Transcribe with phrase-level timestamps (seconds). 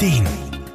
[0.00, 0.26] Ideen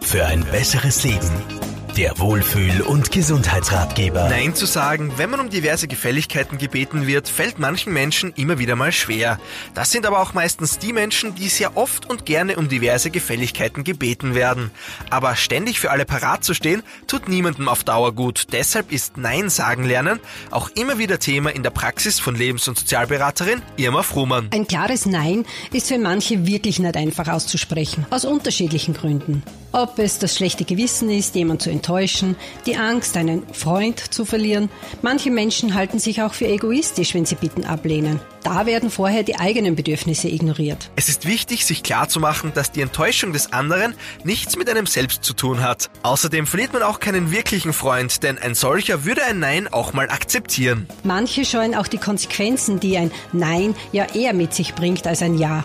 [0.00, 1.61] für ein besseres Leben.
[1.96, 4.26] Der Wohlfühl- und Gesundheitsratgeber.
[4.30, 8.76] Nein zu sagen, wenn man um diverse Gefälligkeiten gebeten wird, fällt manchen Menschen immer wieder
[8.76, 9.38] mal schwer.
[9.74, 13.84] Das sind aber auch meistens die Menschen, die sehr oft und gerne um diverse Gefälligkeiten
[13.84, 14.70] gebeten werden.
[15.10, 18.46] Aber ständig für alle parat zu stehen, tut niemandem auf Dauer gut.
[18.52, 20.18] Deshalb ist Nein sagen lernen
[20.50, 24.48] auch immer wieder Thema in der Praxis von Lebens- und Sozialberaterin Irma Frumann.
[24.50, 29.42] Ein klares Nein ist für manche wirklich nicht einfach auszusprechen, aus unterschiedlichen Gründen.
[29.74, 34.70] Ob es das schlechte Gewissen ist, jemand zu enttäuschen, die Angst, einen Freund zu verlieren.
[35.02, 38.20] Manche Menschen halten sich auch für egoistisch, wenn sie Bitten ablehnen.
[38.44, 40.90] Da werden vorher die eigenen Bedürfnisse ignoriert.
[40.94, 45.32] Es ist wichtig, sich klarzumachen, dass die Enttäuschung des anderen nichts mit einem selbst zu
[45.32, 45.90] tun hat.
[46.02, 50.08] Außerdem verliert man auch keinen wirklichen Freund, denn ein solcher würde ein Nein auch mal
[50.08, 50.86] akzeptieren.
[51.02, 55.36] Manche scheuen auch die Konsequenzen, die ein Nein ja eher mit sich bringt als ein
[55.36, 55.64] Ja.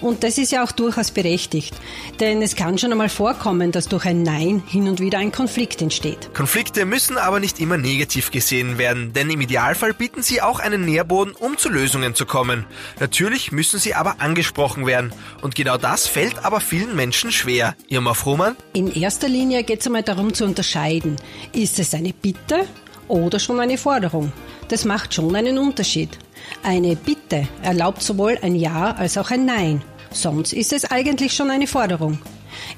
[0.00, 1.74] Und das ist ja auch durchaus berechtigt.
[2.20, 5.82] Denn es kann schon einmal vorkommen, dass durch ein Nein hin und wieder ein Konflikt
[5.82, 6.32] entsteht.
[6.34, 10.84] Konflikte müssen aber nicht immer negativ gesehen werden, denn im Idealfall bieten sie auch einen
[10.84, 12.66] Nährboden, um zu Lösungen zu kommen.
[13.00, 15.12] Natürlich müssen sie aber angesprochen werden.
[15.42, 17.74] Und genau das fällt aber vielen Menschen schwer.
[17.88, 18.56] Irma Frohmann?
[18.72, 21.16] In erster Linie geht es einmal darum zu unterscheiden.
[21.52, 22.66] Ist es eine Bitte
[23.08, 24.32] oder schon eine Forderung?
[24.68, 26.18] Das macht schon einen Unterschied.
[26.62, 29.82] Eine Bitte erlaubt sowohl ein Ja als auch ein Nein.
[30.10, 32.18] Sonst ist es eigentlich schon eine Forderung.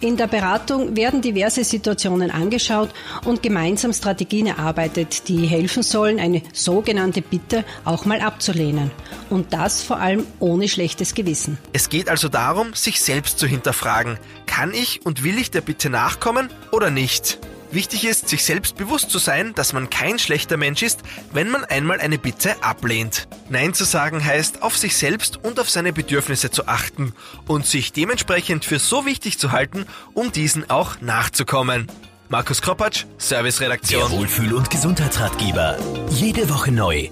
[0.00, 2.90] In der Beratung werden diverse Situationen angeschaut
[3.24, 8.90] und gemeinsam Strategien erarbeitet, die helfen sollen, eine sogenannte Bitte auch mal abzulehnen.
[9.28, 11.58] Und das vor allem ohne schlechtes Gewissen.
[11.72, 14.18] Es geht also darum, sich selbst zu hinterfragen.
[14.46, 17.38] Kann ich und will ich der Bitte nachkommen oder nicht?
[17.72, 21.00] Wichtig ist, sich selbst bewusst zu sein, dass man kein schlechter Mensch ist,
[21.32, 23.28] wenn man einmal eine Bitte ablehnt.
[23.48, 27.14] Nein zu sagen heißt, auf sich selbst und auf seine Bedürfnisse zu achten
[27.46, 31.86] und sich dementsprechend für so wichtig zu halten, um diesen auch nachzukommen.
[32.28, 34.08] Markus Kropatsch, Serviceredaktion.
[34.08, 35.76] Der Wohlfühl- und Gesundheitsratgeber.
[36.10, 37.10] Jede Woche neu